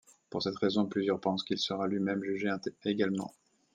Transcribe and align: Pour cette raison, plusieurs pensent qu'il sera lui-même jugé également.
Pour 0.31 0.41
cette 0.41 0.57
raison, 0.57 0.87
plusieurs 0.87 1.19
pensent 1.21 1.43
qu'il 1.43 1.59
sera 1.59 1.87
lui-même 1.87 2.23
jugé 2.23 2.49
également. 2.85 3.35